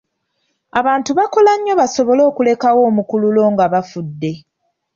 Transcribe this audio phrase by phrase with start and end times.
[0.79, 4.31] Abantu bakola nnyo basobole okulekawo omukululo nga bafudde.